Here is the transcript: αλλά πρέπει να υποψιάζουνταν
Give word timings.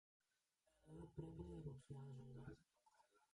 αλλά 0.87 1.05
πρέπει 1.15 1.43
να 1.49 1.55
υποψιάζουνταν 1.57 2.57